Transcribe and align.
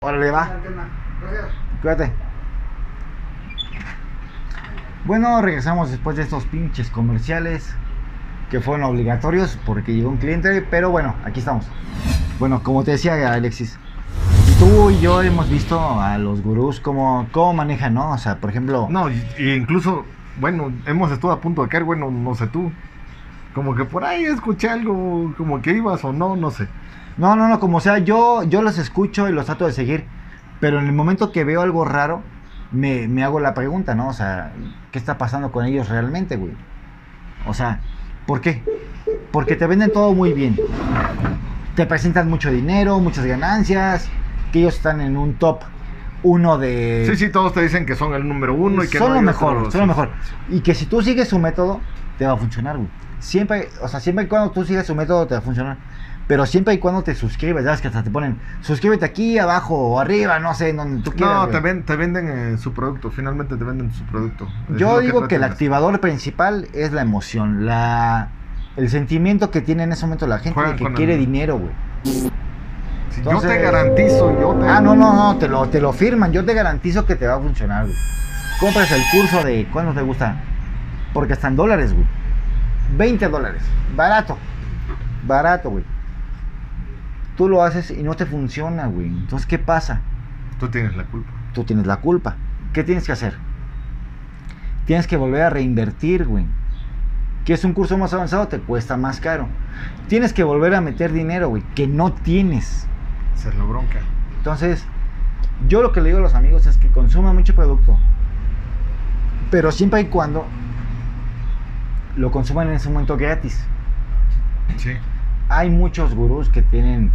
Órale, 0.00 0.30
va. 0.30 0.48
Cuídate. 1.82 2.12
Bueno, 5.04 5.42
regresamos 5.42 5.90
después 5.90 6.16
de 6.16 6.22
estos 6.22 6.44
pinches 6.44 6.88
comerciales 6.88 7.74
que 8.48 8.60
fueron 8.60 8.84
obligatorios 8.84 9.58
porque 9.66 9.92
llegó 9.92 10.10
un 10.10 10.18
cliente, 10.18 10.62
pero 10.62 10.92
bueno, 10.92 11.16
aquí 11.24 11.40
estamos. 11.40 11.66
Bueno, 12.38 12.62
como 12.62 12.84
te 12.84 12.92
decía 12.92 13.32
Alexis, 13.32 13.76
tú 14.60 14.90
y 14.90 15.00
yo 15.00 15.20
hemos 15.20 15.50
visto 15.50 16.00
a 16.00 16.16
los 16.16 16.42
gurús 16.42 16.78
cómo, 16.78 17.26
cómo 17.32 17.54
manejan, 17.54 17.94
¿no? 17.94 18.12
O 18.12 18.18
sea, 18.18 18.36
por 18.36 18.50
ejemplo... 18.50 18.86
No, 18.88 19.10
y, 19.10 19.20
y 19.36 19.50
incluso, 19.50 20.04
bueno, 20.38 20.72
hemos 20.86 21.10
estado 21.10 21.32
a 21.32 21.40
punto 21.40 21.62
de 21.64 21.68
caer, 21.68 21.82
bueno, 21.82 22.08
no 22.08 22.36
sé 22.36 22.46
tú. 22.46 22.70
Como 23.54 23.74
que 23.74 23.84
por 23.84 24.04
ahí 24.04 24.24
escuché 24.24 24.68
algo, 24.68 25.34
como 25.36 25.62
que 25.62 25.72
ibas 25.72 26.04
o 26.04 26.12
no, 26.12 26.36
no 26.36 26.50
sé. 26.50 26.68
No, 27.16 27.34
no, 27.34 27.48
no, 27.48 27.58
como 27.58 27.80
sea, 27.80 27.98
yo, 27.98 28.44
yo 28.44 28.62
los 28.62 28.78
escucho 28.78 29.28
y 29.28 29.32
los 29.32 29.46
trato 29.46 29.66
de 29.66 29.72
seguir, 29.72 30.04
pero 30.60 30.78
en 30.78 30.86
el 30.86 30.92
momento 30.92 31.32
que 31.32 31.44
veo 31.44 31.62
algo 31.62 31.84
raro, 31.84 32.22
me, 32.70 33.08
me 33.08 33.24
hago 33.24 33.40
la 33.40 33.54
pregunta, 33.54 33.94
¿no? 33.94 34.08
O 34.08 34.12
sea, 34.12 34.52
¿qué 34.92 34.98
está 34.98 35.18
pasando 35.18 35.50
con 35.50 35.64
ellos 35.64 35.88
realmente, 35.88 36.36
güey? 36.36 36.52
O 37.46 37.54
sea, 37.54 37.80
¿por 38.26 38.40
qué? 38.40 38.62
Porque 39.32 39.56
te 39.56 39.66
venden 39.66 39.92
todo 39.92 40.14
muy 40.14 40.32
bien. 40.32 40.56
Te 41.74 41.86
presentan 41.86 42.28
mucho 42.28 42.50
dinero, 42.50 43.00
muchas 43.00 43.24
ganancias, 43.24 44.08
que 44.52 44.60
ellos 44.60 44.76
están 44.76 45.00
en 45.00 45.16
un 45.16 45.34
top 45.34 45.62
uno 46.22 46.58
de... 46.58 47.04
Sí, 47.08 47.16
sí, 47.16 47.30
todos 47.30 47.52
te 47.52 47.62
dicen 47.62 47.86
que 47.86 47.94
son 47.94 48.14
el 48.14 48.26
número 48.26 48.54
uno 48.54 48.82
y 48.82 48.88
que 48.88 48.98
son 48.98 49.10
no 49.10 49.14
lo 49.16 49.22
mejor, 49.22 49.70
son 49.70 49.82
lo 49.82 49.86
mejor. 49.86 50.10
Y 50.48 50.60
que 50.60 50.74
si 50.74 50.86
tú 50.86 51.02
sigues 51.02 51.28
su 51.28 51.38
método, 51.38 51.80
te 52.18 52.26
va 52.26 52.32
a 52.32 52.36
funcionar, 52.36 52.76
güey. 52.76 52.88
Siempre, 53.20 53.68
o 53.80 53.88
sea, 53.88 54.00
siempre 54.00 54.24
y 54.26 54.28
cuando 54.28 54.50
tú 54.50 54.64
sigas 54.64 54.86
su 54.86 54.94
método, 54.94 55.26
te 55.26 55.34
va 55.34 55.38
a 55.38 55.42
funcionar. 55.42 55.76
Pero 56.26 56.44
siempre 56.44 56.74
y 56.74 56.78
cuando 56.78 57.02
te 57.02 57.14
suscribes, 57.14 57.64
¿sabes? 57.64 57.80
Que 57.80 57.88
hasta 57.88 58.02
te 58.02 58.10
ponen, 58.10 58.38
suscríbete 58.60 59.04
aquí, 59.06 59.38
abajo 59.38 59.74
o 59.76 59.98
arriba, 59.98 60.38
no 60.38 60.52
sé, 60.54 60.74
donde 60.74 61.02
tú 61.02 61.12
quieras. 61.12 61.34
No, 61.34 61.40
güey. 61.46 61.52
te, 61.52 61.60
ven- 61.60 61.82
te 61.84 61.96
venden 61.96 62.28
eh, 62.28 62.58
su 62.58 62.74
producto, 62.74 63.10
finalmente 63.10 63.56
te 63.56 63.64
venden 63.64 63.90
su 63.94 64.04
producto. 64.04 64.46
Es 64.70 64.76
Yo 64.78 64.98
digo 65.00 65.26
que 65.26 65.36
el 65.36 65.44
activador 65.44 65.98
principal 66.00 66.68
es 66.74 66.92
la 66.92 67.00
emoción, 67.00 67.64
la 67.64 68.28
el 68.76 68.90
sentimiento 68.90 69.50
que 69.50 69.60
tiene 69.62 69.84
en 69.84 69.92
ese 69.92 70.04
momento 70.04 70.26
la 70.26 70.38
gente 70.38 70.52
Juegan 70.54 70.76
de 70.76 70.84
que 70.84 70.92
quiere 70.92 71.14
el- 71.14 71.20
dinero, 71.20 71.58
güey. 71.58 71.72
Si 73.10 73.20
Entonces- 73.20 73.50
yo 73.50 73.56
te 73.56 73.62
garantizo, 73.62 74.40
yo 74.40 74.54
te... 74.54 74.68
Ah, 74.68 74.80
no, 74.80 74.94
no, 74.94 75.14
no, 75.14 75.36
te 75.38 75.48
lo, 75.48 75.66
te 75.68 75.80
lo 75.80 75.92
firman. 75.92 76.30
Yo 76.32 76.44
te 76.44 76.52
garantizo 76.54 77.04
que 77.06 77.16
te 77.16 77.26
va 77.26 77.36
a 77.36 77.40
funcionar, 77.40 77.86
güey. 77.86 77.96
Compras 78.60 78.90
el 78.92 79.02
curso 79.12 79.42
de 79.44 79.66
¿cuánto 79.72 79.92
te 79.94 80.02
gusta? 80.02 80.36
Porque 81.12 81.32
está 81.32 81.48
en 81.48 81.56
dólares, 81.56 81.92
güey. 81.92 82.06
20 82.96 83.28
dólares. 83.28 83.62
Barato. 83.96 84.38
Barato, 85.26 85.70
güey. 85.70 85.84
Tú 87.36 87.48
lo 87.48 87.62
haces 87.62 87.90
y 87.90 88.02
no 88.02 88.14
te 88.14 88.26
funciona, 88.26 88.86
güey. 88.86 89.06
Entonces, 89.06 89.46
¿qué 89.46 89.58
pasa? 89.58 90.00
Tú 90.58 90.68
tienes 90.68 90.96
la 90.96 91.04
culpa. 91.04 91.30
Tú 91.52 91.64
tienes 91.64 91.86
la 91.86 91.98
culpa. 91.98 92.36
¿Qué 92.72 92.84
tienes 92.84 93.06
que 93.06 93.12
hacer? 93.12 93.34
Tienes 94.86 95.06
que 95.06 95.16
volver 95.16 95.42
a 95.42 95.50
reinvertir, 95.50 96.26
güey. 96.26 96.46
¿Quieres 97.44 97.64
un 97.64 97.72
curso 97.72 97.96
más 97.96 98.12
avanzado? 98.12 98.48
Te 98.48 98.58
cuesta 98.58 98.96
más 98.96 99.20
caro. 99.20 99.48
Tienes 100.08 100.32
que 100.32 100.44
volver 100.44 100.74
a 100.74 100.80
meter 100.80 101.12
dinero, 101.12 101.48
güey, 101.48 101.62
que 101.74 101.86
no 101.86 102.12
tienes. 102.12 102.86
Se 103.34 103.52
lo 103.54 103.68
bronca. 103.68 104.00
Entonces, 104.38 104.84
yo 105.66 105.82
lo 105.82 105.92
que 105.92 106.00
le 106.00 106.08
digo 106.08 106.18
a 106.18 106.22
los 106.22 106.34
amigos 106.34 106.66
es 106.66 106.76
que 106.76 106.88
consuman 106.88 107.34
mucho 107.34 107.54
producto, 107.54 107.98
pero 109.50 109.72
siempre 109.72 110.00
y 110.02 110.06
cuando 110.06 110.46
lo 112.18 112.30
consuman 112.30 112.68
en 112.68 112.74
ese 112.74 112.90
momento 112.90 113.16
gratis. 113.16 113.64
Sí. 114.76 114.90
Hay 115.48 115.70
muchos 115.70 116.14
gurús 116.14 116.48
que 116.48 116.62
tienen 116.62 117.12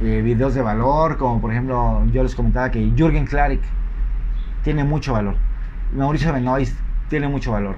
eh, 0.00 0.22
videos 0.22 0.54
de 0.54 0.62
valor, 0.62 1.18
como 1.18 1.40
por 1.40 1.50
ejemplo, 1.50 2.04
yo 2.12 2.22
les 2.22 2.34
comentaba 2.34 2.70
que 2.70 2.92
Jürgen 2.96 3.26
Klarik 3.26 3.60
tiene 4.62 4.84
mucho 4.84 5.12
valor, 5.12 5.36
Mauricio 5.94 6.32
Benoist 6.32 6.76
tiene 7.08 7.28
mucho 7.28 7.52
valor. 7.52 7.76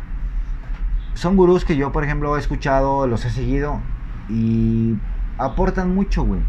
Son 1.15 1.37
gurús 1.37 1.65
que 1.65 1.77
yo, 1.77 1.91
por 1.91 2.05
ejemplo, 2.05 2.37
he 2.37 2.41
escuchado, 2.41 3.07
los 3.07 3.25
he 3.25 3.31
seguido 3.31 3.81
y 4.29 4.97
aportan 5.39 5.95
mucho, 5.95 6.25
güey. 6.25 6.41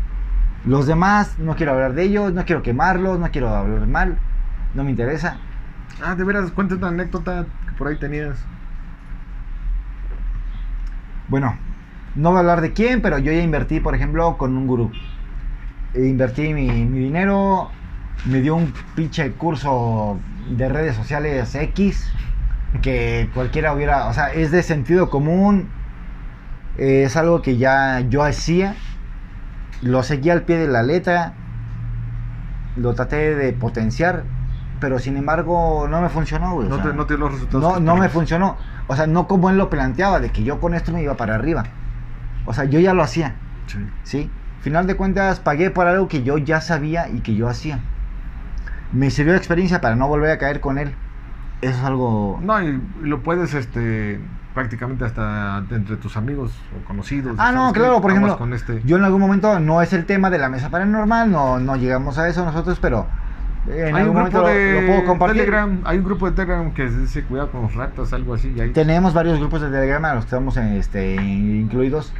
Los 0.65 0.87
demás, 0.87 1.37
no 1.39 1.55
quiero 1.55 1.73
hablar 1.73 1.93
de 1.93 2.03
ellos, 2.03 2.33
no 2.33 2.43
quiero 2.45 2.61
quemarlos, 2.61 3.19
no 3.19 3.29
quiero 3.31 3.49
hablar 3.49 3.87
mal, 3.87 4.17
no 4.73 4.83
me 4.83 4.89
interesa. 4.89 5.37
Ah, 6.03 6.15
de 6.15 6.23
veras, 6.23 6.51
cuéntate 6.51 6.79
una 6.79 6.89
anécdota 6.89 7.45
que 7.67 7.71
por 7.77 7.87
ahí 7.87 7.97
tenías. 7.97 8.37
Bueno, 11.27 11.57
no 12.15 12.29
voy 12.29 12.37
a 12.37 12.39
hablar 12.41 12.61
de 12.61 12.73
quién, 12.73 13.01
pero 13.01 13.17
yo 13.17 13.31
ya 13.31 13.41
invertí, 13.41 13.79
por 13.79 13.95
ejemplo, 13.95 14.37
con 14.37 14.55
un 14.55 14.67
gurú. 14.67 14.91
E 15.93 16.05
invertí 16.05 16.53
mi, 16.53 16.67
dinero, 16.67 17.71
me 18.25 18.41
dio 18.41 18.55
un 18.55 18.71
pinche 18.95 19.31
curso 19.33 20.19
de 20.49 20.69
redes 20.69 20.95
sociales 20.95 21.55
X, 21.55 22.11
que 22.81 23.27
cualquiera 23.33 23.73
hubiera, 23.73 24.07
o 24.07 24.13
sea, 24.13 24.31
es 24.33 24.51
de 24.51 24.61
sentido 24.61 25.09
común, 25.09 25.67
es 26.77 27.15
algo 27.15 27.41
que 27.41 27.57
ya 27.57 28.01
yo 28.09 28.23
hacía, 28.23 28.75
lo 29.81 30.03
seguí 30.03 30.29
al 30.29 30.43
pie 30.43 30.57
de 30.57 30.67
la 30.67 30.83
letra, 30.83 31.33
lo 32.77 32.93
traté 32.93 33.35
de 33.35 33.53
potenciar, 33.53 34.23
pero 34.79 34.99
sin 34.99 35.17
embargo 35.17 35.87
no 35.89 36.01
me 36.01 36.09
funcionó, 36.09 36.53
güey. 36.53 36.67
o 36.67 36.69
No 36.69 36.75
sea. 36.77 36.85
te, 36.91 36.93
no 36.93 37.05
te 37.05 37.17
los 37.17 37.31
resultados. 37.33 37.63
No, 37.63 37.79
no 37.79 37.95
me 37.99 38.09
funcionó. 38.09 38.57
O 38.87 38.95
sea, 38.95 39.07
no 39.07 39.27
como 39.27 39.49
él 39.49 39.57
lo 39.57 39.69
planteaba, 39.69 40.19
de 40.19 40.29
que 40.31 40.43
yo 40.43 40.59
con 40.59 40.73
esto 40.73 40.91
me 40.91 41.01
iba 41.01 41.15
para 41.15 41.35
arriba. 41.35 41.63
O 42.45 42.53
sea, 42.53 42.65
yo 42.65 42.79
ya 42.79 42.93
lo 42.93 43.01
hacía, 43.03 43.35
Sí. 43.67 43.79
¿sí? 44.03 44.31
Final 44.61 44.87
de 44.87 44.95
cuentas, 44.95 45.39
pagué 45.39 45.71
por 45.71 45.87
algo 45.87 46.07
que 46.07 46.23
yo 46.23 46.37
ya 46.37 46.61
sabía 46.61 47.07
y 47.09 47.21
que 47.21 47.35
yo 47.35 47.47
hacía. 47.49 47.79
Me 48.91 49.09
sirvió 49.11 49.33
de 49.33 49.37
experiencia 49.39 49.81
para 49.81 49.95
no 49.95 50.07
volver 50.07 50.31
a 50.31 50.37
caer 50.37 50.59
con 50.59 50.77
él. 50.77 50.93
Eso 51.61 51.77
es 51.79 51.83
algo... 51.83 52.39
No, 52.43 52.61
y, 52.61 52.81
lo 53.01 53.21
puedes, 53.23 53.53
este, 53.53 54.19
prácticamente 54.53 55.05
hasta 55.05 55.63
entre 55.71 55.97
tus 55.97 56.17
amigos 56.17 56.51
o 56.79 56.85
conocidos. 56.87 57.35
Ah, 57.39 57.51
no, 57.51 57.73
claro, 57.73 58.01
por 58.01 58.11
ejemplo, 58.11 58.37
Con 58.37 58.53
este. 58.53 58.81
yo 58.85 58.97
en 58.97 59.03
algún 59.03 59.21
momento, 59.21 59.59
no 59.59 59.81
es 59.81 59.93
el 59.93 60.05
tema 60.05 60.29
de 60.29 60.37
la 60.37 60.49
mesa 60.49 60.69
paranormal, 60.69 61.31
no, 61.31 61.59
no 61.59 61.75
llegamos 61.75 62.17
a 62.17 62.27
eso 62.27 62.45
nosotros, 62.45 62.77
pero 62.81 63.07
en 63.67 63.95
hay 63.95 64.01
algún 64.01 64.09
un 64.09 64.15
momento 64.15 64.37
grupo 64.39 64.47
lo, 64.49 64.53
de 64.55 64.81
lo 64.81 64.87
puedo 64.87 65.05
compartir. 65.05 65.37
Telegram, 65.37 65.81
hay 65.85 65.97
un 65.97 66.03
grupo 66.03 66.29
de 66.29 66.35
Telegram 66.35 66.73
que 66.73 66.89
dice 66.89 67.23
cuidado 67.23 67.51
con 67.51 67.61
los 67.63 67.73
ratas, 67.75 68.13
algo 68.13 68.33
así. 68.35 68.53
Y 68.55 68.61
ahí, 68.61 68.69
Tenemos 68.71 69.13
varios 69.13 69.39
grupos 69.39 69.61
de 69.61 69.69
Telegram 69.69 70.03
a 70.05 70.15
los 70.15 70.25
que 70.25 70.29
estamos 70.29 70.55
este, 70.57 71.15
incluidos. 71.15 72.13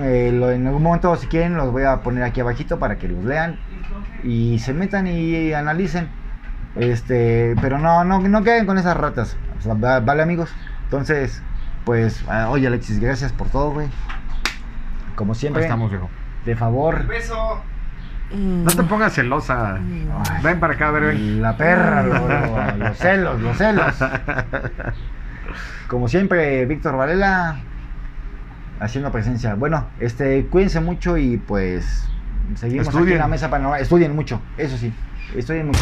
Eh, 0.00 0.30
lo- 0.32 0.50
en 0.50 0.66
algún 0.66 0.82
momento, 0.82 1.14
si 1.16 1.26
quieren, 1.26 1.56
los 1.56 1.72
voy 1.72 1.82
a 1.84 2.02
poner 2.02 2.22
aquí 2.22 2.40
abajito 2.40 2.78
para 2.78 2.96
que 2.98 3.08
los 3.08 3.24
lean 3.24 3.58
y 4.22 4.58
se 4.60 4.72
metan 4.74 5.06
y 5.06 5.52
analicen. 5.52 6.08
Este, 6.76 7.56
pero 7.60 7.78
no, 7.78 8.04
no, 8.04 8.20
no 8.20 8.42
queden 8.44 8.66
con 8.66 8.78
esas 8.78 8.96
ratas. 8.96 9.36
O 9.58 9.62
sea, 9.62 9.74
va- 9.74 10.00
vale, 10.00 10.22
amigos. 10.22 10.50
Entonces, 10.84 11.42
pues, 11.84 12.24
ah, 12.28 12.48
oye, 12.50 12.66
Alexis, 12.66 13.00
gracias 13.00 13.32
por 13.32 13.48
todo, 13.48 13.72
güey. 13.72 13.88
Como 15.16 15.32
ahí 15.32 15.38
siempre, 15.38 15.62
estamos, 15.64 15.90
viejo. 15.90 16.08
de 16.44 16.54
favor. 16.54 17.06
Beso. 17.06 17.60
No 18.34 18.70
te 18.70 18.82
pongas 18.82 19.14
celosa. 19.14 19.76
Ay, 19.76 20.42
Ven 20.42 20.60
para 20.60 20.74
acá, 20.74 20.88
a 20.88 20.90
ver, 20.92 21.02
ven. 21.14 21.40
La 21.40 21.56
perra, 21.56 22.02
lo- 22.02 22.28
lo- 22.28 22.76
los 22.76 22.96
celos, 22.98 23.40
los 23.40 23.56
celos. 23.56 23.94
Como 25.88 26.08
siempre, 26.08 26.66
Víctor 26.66 26.96
Varela 26.96 27.56
haciendo 28.80 29.10
presencia. 29.10 29.54
Bueno, 29.54 29.86
este, 29.98 30.46
cuídense 30.46 30.80
mucho 30.80 31.16
y 31.16 31.38
pues 31.38 32.06
seguimos 32.56 32.88
aquí 32.88 33.12
en 33.12 33.18
la 33.18 33.28
mesa 33.28 33.48
paranormal. 33.48 33.80
Estudien 33.80 34.14
mucho, 34.14 34.42
eso 34.58 34.76
sí, 34.76 34.92
estudien 35.34 35.68
mucho. 35.68 35.80